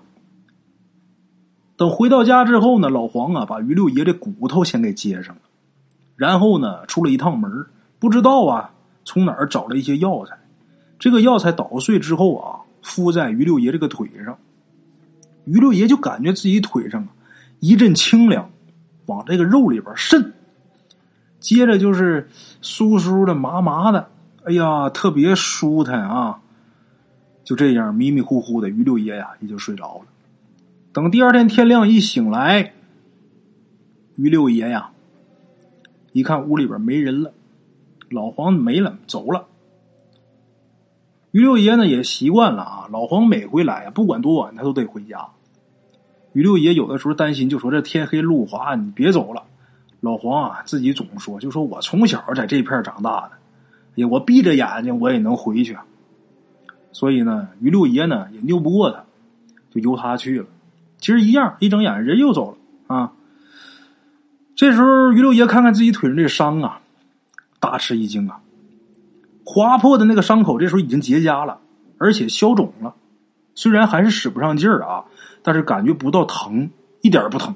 [1.76, 5.41] 等回到家之后呢，老黄啊把于六爷的骨头先给接上了，
[6.15, 7.65] 然后呢出了一趟门，
[7.98, 8.72] 不知道啊
[9.04, 10.38] 从哪儿找了一些药材，
[11.00, 14.38] 这个药材捣碎之后啊敷在于六爷这个腿上，
[15.45, 17.08] 于六爷就感觉自己腿上
[17.62, 18.52] 一阵清凉，
[19.08, 20.34] 往这个肉里边渗，
[21.39, 22.30] 接着就是
[22.62, 24.10] 酥酥的麻麻的，
[24.43, 26.41] 哎呀特别舒坦啊，
[27.49, 30.05] 就这样迷迷糊糊的于六爷呀也就睡着了。
[30.93, 32.73] 等第二天天亮一醒来，
[34.17, 34.91] 于六爷呀，
[36.12, 37.33] 一看屋里边没人了，
[38.12, 39.47] 老黄没了，走了。
[41.31, 45.29] 于六爷呢也习惯了啊，老黄每回来呀，不管多晚，他都得回家。
[46.33, 49.41] 于六爷有的时候担心，就说这天黑路滑，你别走了。
[50.01, 53.31] 老黄啊，自己总说，就说我从小在这片长大的，
[53.95, 55.75] 也我闭着眼睛我也能回去。
[56.91, 59.04] 所以呢，于六爷呢也拗不过他，
[59.71, 60.47] 就由他去了。
[60.99, 63.13] 其实一样，一睁眼人又走了啊。
[64.56, 66.82] 这时候于六爷看看自己腿上这伤啊，
[67.60, 68.41] 大吃一惊啊！
[69.45, 71.60] 划破的那个伤口这时候已经结痂了，
[71.97, 72.93] 而且消肿了。
[73.56, 75.06] 虽然还是使不上劲儿啊，
[75.41, 76.69] 但是感觉不到疼，
[77.02, 77.56] 一点不疼。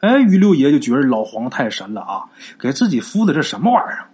[0.00, 2.24] 哎，于六爷就觉得老黄太神了啊，
[2.58, 4.09] 给自己敷的这什么玩意儿？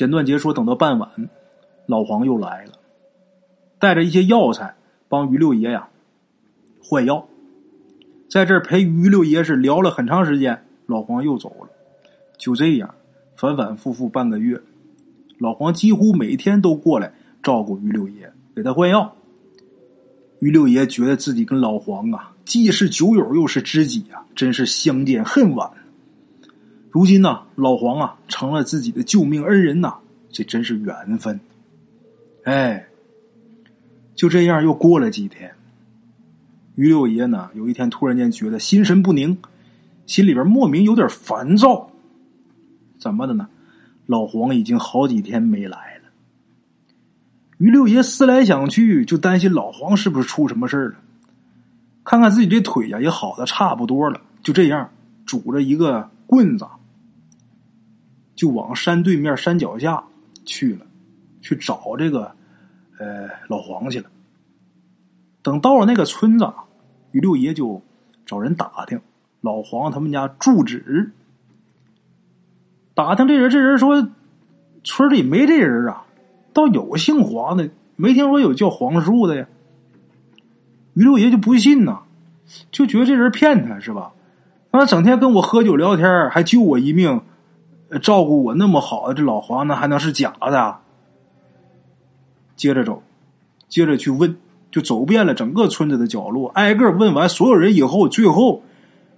[0.00, 1.10] 简短结说，等到傍晚，
[1.84, 2.72] 老黄又来了，
[3.78, 4.74] 带着一些药材
[5.10, 5.90] 帮于六爷呀
[6.82, 7.28] 换药。
[8.26, 11.68] 在这儿陪于六爷是聊了很长时间，老黄又走了。
[12.38, 12.94] 就这样，
[13.36, 14.58] 反反复复半个月，
[15.36, 19.14] 老黄几乎每天都过来照顾于六爷，给他换药。
[20.38, 22.32] 于六爷觉得自己跟老黄啊。
[22.46, 25.70] 既是酒友又是知己啊，真是相见恨晚。
[26.90, 29.94] 如今呢，老黄啊成了自己的救命恩人呐，
[30.30, 31.38] 这真是缘分。
[32.44, 32.88] 哎，
[34.14, 35.52] 就这样又过了几天，
[36.74, 39.38] 于六爷呢有一天突然间觉得心神不宁，
[40.06, 41.90] 心里边莫名有点烦躁。
[42.98, 43.48] 怎么的呢？
[44.06, 46.04] 老黄已经好几天没来了。
[47.58, 50.96] 于六爷思来想去，就担心老黄是不是出什么事了。
[52.02, 54.20] 看看自己这腿呀，也好的差不多了。
[54.42, 54.90] 就这样，
[55.24, 56.66] 拄着一个棍子，
[58.40, 60.02] 就往山对面山脚下
[60.46, 60.86] 去了，
[61.42, 62.34] 去找这个
[62.98, 64.08] 呃老黄去了。
[65.42, 66.50] 等到了那个村子，
[67.12, 67.82] 于六爷就
[68.24, 68.98] 找人打听
[69.42, 71.12] 老黄他们家住址。
[72.94, 74.08] 打听这人，这人说
[74.84, 76.06] 村里没这人啊，
[76.54, 79.46] 倒有姓黄的，没听说有叫黄树的呀。
[80.94, 82.04] 于六爷就不信呐，
[82.70, 84.14] 就觉得这人骗他是吧？
[84.72, 87.20] 那整天跟我喝酒聊天，还救我一命，
[87.98, 90.76] 照顾我那么好，这老黄那还能是假的？
[92.56, 93.02] 接着走，
[93.68, 94.36] 接着去问，
[94.70, 98.62] 就走遍了整个村子的角落，挨个问完所有人以后，最后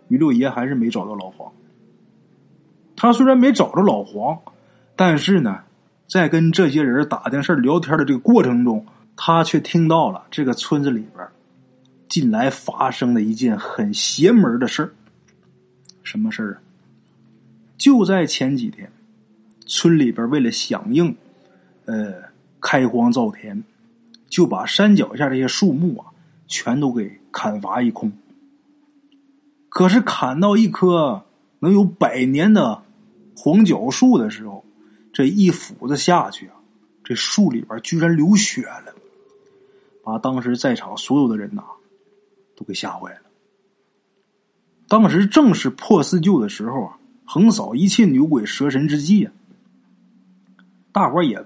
[0.09, 1.53] 于六爷还是没找到老黄。
[2.97, 4.39] 他虽然没找着老黄，
[4.95, 5.61] 但是呢，
[6.07, 11.27] 在跟这些人打听事聊天的这个过程中，他却听到了这个村子里边。
[12.09, 14.95] 近来发生的一件很邪门的事，
[16.03, 16.72] 什么事啊？
[17.83, 18.93] 就在前几天，
[19.67, 21.17] 村里边为了响应，
[21.87, 22.15] 呃，
[22.61, 23.65] 开荒造田，
[24.29, 26.07] 就把山脚下这些树木啊，
[26.47, 28.13] 全都给砍伐一空。
[29.69, 31.25] 可是砍到一棵
[31.59, 32.85] 能有百年的
[33.35, 34.65] 黄角树的时候，
[35.13, 36.55] 这一斧子下去啊，
[37.03, 38.95] 这树里边居然流血了，
[40.05, 41.65] 把当时在场所有的人呐。
[42.55, 43.23] 都给吓坏了。
[44.87, 46.99] 当时正是破四旧的时候啊，
[47.33, 49.33] 横扫一切牛鬼蛇神之际啊。
[50.93, 51.43] 大伙也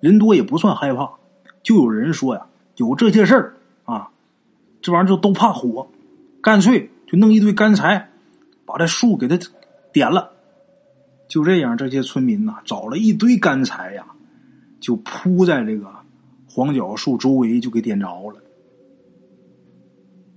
[0.00, 1.10] 人多也不算害怕，
[1.62, 4.08] 就有人说呀，有这些事儿啊，
[4.80, 5.86] 这玩意儿就都怕火，
[6.40, 8.08] 干脆就弄一堆干柴，
[8.64, 9.38] 把这树给它
[9.92, 10.32] 点了。
[11.28, 14.06] 就这样，这些村民呐，找了一堆干柴呀，
[14.80, 15.86] 就铺在这个
[16.48, 18.40] 黄角树周围，就给点着了。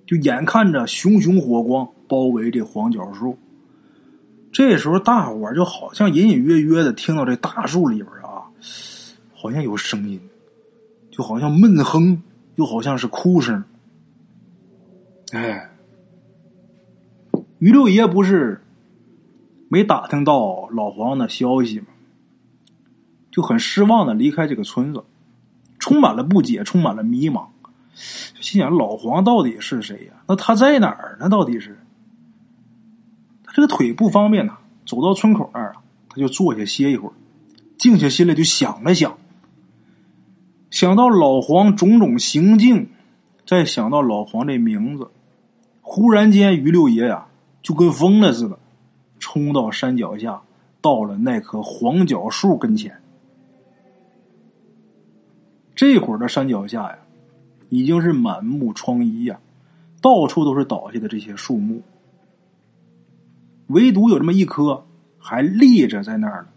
[0.05, 3.37] 就眼看着熊熊火光包围这黄角树，
[4.57, 8.41] 这时候大伙就好像隐隐约约的听到这大树里边啊，
[9.35, 10.19] 好像有声音，
[11.11, 12.23] 就好像闷哼，
[12.55, 13.63] 又好像是哭声。
[15.31, 15.69] 哎，
[17.59, 18.59] 于六爷不是
[19.69, 21.85] 没打听到老黄的消息吗？
[23.29, 25.03] 就很失望的离开这个村子，
[25.77, 27.45] 充满了不解，充满了迷茫。
[27.93, 30.13] 心想老黄到底是谁呀？
[30.27, 31.29] 那他在哪儿呢？
[31.29, 31.77] 到底是
[33.57, 37.13] 这个腿不方便呐，走到村口那儿啊，他就坐下歇一会儿，
[37.75, 39.17] 静下心来就想了想，
[40.69, 42.87] 想到老黄种种行径，
[43.47, 45.09] 再想到老黄这名字，
[45.81, 47.25] 忽然间于六爷呀
[47.63, 48.59] 就跟疯了似的，
[49.17, 50.39] 冲到山脚下，
[50.79, 52.95] 到了那棵黄角树跟前。
[55.73, 56.99] 这会儿的山脚下呀。
[57.69, 59.39] 已经是满目疮痍呀，
[59.99, 61.81] 到处都是倒下的这些树木，
[63.67, 64.85] 唯独有这么一棵
[65.17, 66.47] 还立着在那儿呢，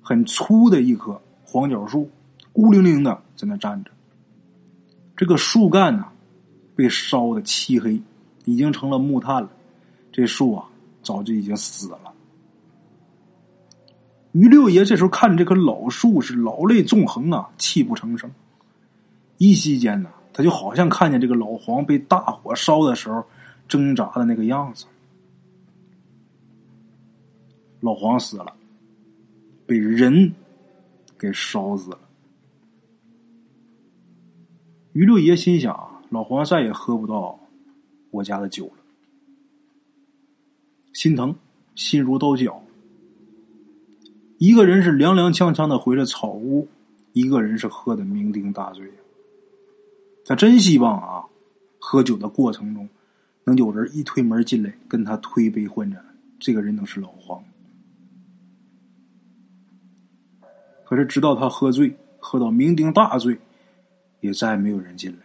[0.00, 2.10] 很粗的一棵黄角树，
[2.52, 3.90] 孤零零的在那站着。
[5.16, 6.04] 这个树干呢，
[6.74, 8.00] 被烧的漆黑，
[8.44, 9.50] 已经成了木炭了。
[10.12, 10.64] 这树啊，
[11.02, 11.98] 早就已经死了。
[14.32, 18.30] 于六爷这时候看这棵老树，是老泪纵横啊，泣不成声。
[19.38, 23.24] 一息间呢，他就好像看见这个老黄被大火烧的时候
[23.66, 24.84] 挣扎的那个样子。
[27.86, 28.52] 老黄死了，
[29.64, 30.34] 被人
[31.16, 32.00] 给烧死了。
[34.92, 37.38] 于六爷心想：老黄再也喝不到
[38.10, 38.82] 我家的酒了，
[40.92, 41.32] 心疼，
[41.76, 42.60] 心如刀绞。
[44.38, 46.66] 一个人是踉踉跄跄的回了草屋，
[47.12, 48.90] 一个人是喝的酩酊大醉。
[50.24, 51.24] 他真希望啊，
[51.78, 52.88] 喝酒的过程中
[53.44, 56.04] 能有人一推门进来跟他推杯换盏，
[56.40, 57.40] 这个人能是老黄。
[60.96, 63.38] 可是直到他喝醉，喝到酩酊大醉。
[64.20, 65.18] 也再也没有人进来。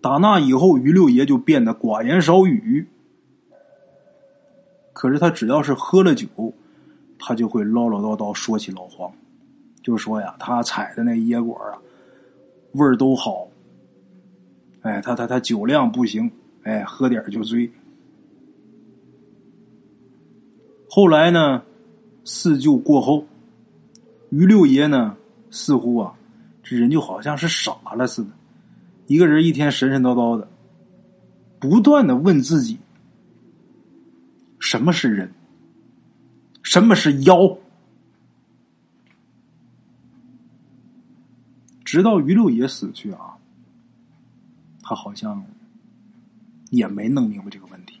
[0.00, 2.86] 打那以后，于六爷就变得寡言少语。
[4.92, 6.28] 可是他只要是喝了酒，
[7.18, 9.12] 他就会唠唠叨叨说起老黄，
[9.82, 11.76] 就说呀，他采的那野果啊，
[12.74, 13.48] 味儿都好。
[14.82, 16.30] 哎，他他他酒量不行，
[16.62, 17.70] 哎，喝点就醉。
[20.88, 21.62] 后来呢，
[22.24, 23.26] 四舅过后，
[24.32, 25.16] 于六爷呢，
[25.52, 26.12] 似乎啊。
[26.64, 28.30] 这人就好像是傻了似的，
[29.06, 30.48] 一个人一天神神叨叨的，
[31.58, 32.78] 不断的问自己：
[34.60, 35.32] 什么是人？
[36.62, 37.58] 什么是妖？
[41.84, 43.36] 直到于六爷死去啊，
[44.82, 45.44] 他好像
[46.70, 48.00] 也没弄明白这个问题。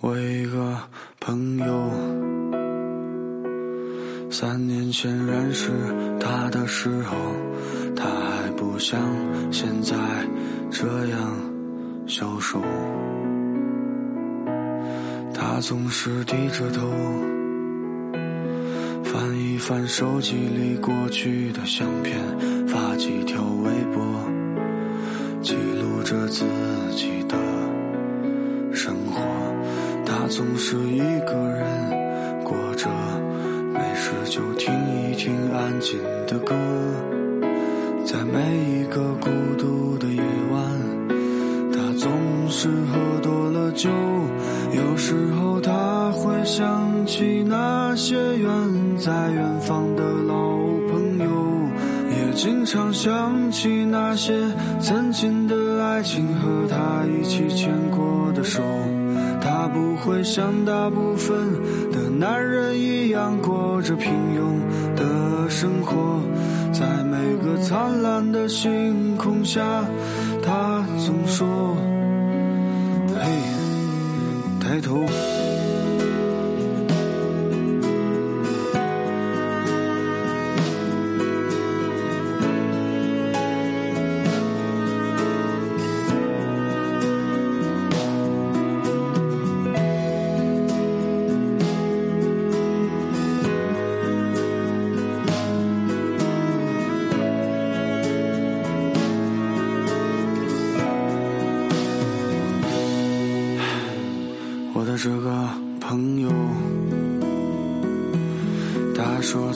[0.00, 0.88] 我一个
[1.18, 2.49] 朋友。
[4.32, 5.70] 三年前认识
[6.20, 7.16] 他的时候，
[7.96, 9.00] 他还不像
[9.50, 9.96] 现在
[10.70, 11.18] 这样
[12.06, 12.62] 消瘦。
[15.34, 16.88] 他总是低着头，
[19.02, 22.16] 翻一翻手机里过去的相片，
[22.68, 24.00] 发几条微博，
[25.42, 26.44] 记录着自
[26.94, 27.36] 己的
[28.72, 29.20] 生活。
[30.06, 31.89] 他总是一个人
[35.30, 36.56] 听安静的歌，
[38.04, 40.20] 在每一个孤独的夜
[40.50, 40.60] 晚，
[41.72, 42.10] 他总
[42.48, 43.88] 是喝多了酒。
[44.72, 48.50] 有时候他会想起那些远
[48.98, 50.34] 在远方的老
[50.90, 51.24] 朋友，
[52.10, 54.34] 也经常想起那些
[54.80, 58.60] 曾经的爱情和他一起牵过的手。
[59.40, 61.36] 他不会像大部分
[69.50, 69.89] 下，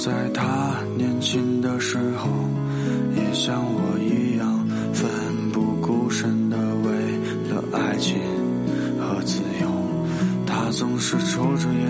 [0.04, 2.28] 在他年轻的时候，
[3.16, 5.10] 也像我一样奋
[5.50, 6.92] 不顾身的为
[7.48, 8.18] 了爱情
[9.00, 9.66] 和自由。
[10.44, 11.80] 他总是抽着烟，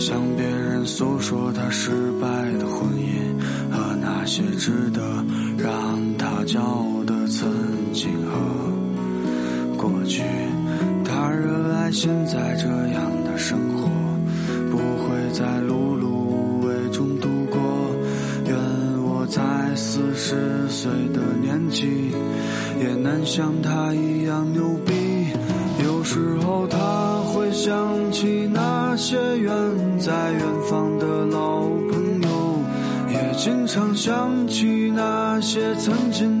[0.00, 2.26] 向别人诉说他失败
[2.58, 3.38] 的婚姻
[3.70, 4.90] 和那些值
[20.84, 22.12] 岁的年纪，
[22.78, 24.92] 也难像他一样牛逼。
[25.82, 27.72] 有时候他会想
[28.12, 29.50] 起那些远
[29.98, 32.58] 在远方的老朋友，
[33.10, 36.33] 也经常想起那些曾经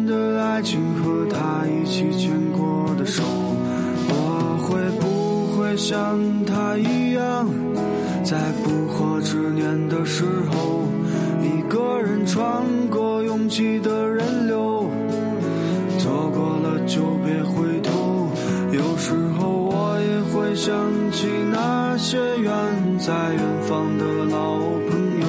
[20.64, 20.72] 想
[21.12, 22.50] 起那些远
[22.98, 24.56] 在远方的老
[24.88, 25.26] 朋友，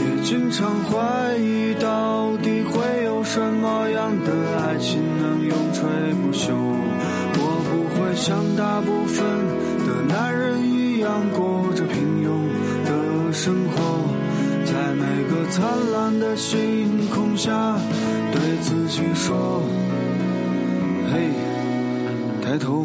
[0.00, 6.52] 也经常怀疑到底会有什么样的爱情能永垂不朽。
[7.38, 9.24] 我不会像大部分
[9.86, 10.02] 的。
[10.12, 12.50] 男人一样过着平庸
[12.84, 14.10] 的生活，
[14.64, 17.78] 在每个灿烂的星空下，
[18.32, 19.62] 对自己说
[21.08, 21.30] ：“嘿，
[22.42, 22.84] 抬头。”